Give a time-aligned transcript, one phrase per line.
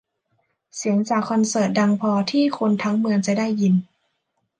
[0.75, 3.73] เสียงจากคอนเสิร์ตดังพอที่คนทั้งเมืองจะได้ยิน